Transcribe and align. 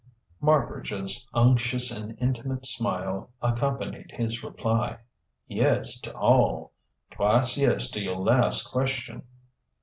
Marbridge's 0.41 1.27
unctuous 1.31 1.91
and 1.91 2.17
intimate 2.19 2.65
smile 2.65 3.29
accompanied 3.39 4.09
his 4.09 4.43
reply: 4.43 4.97
"Yes 5.47 5.99
to 5.99 6.11
all 6.17 6.71
twice 7.11 7.55
yes 7.55 7.87
to 7.91 8.01
your 8.01 8.17
last 8.17 8.65
question." 8.71 9.21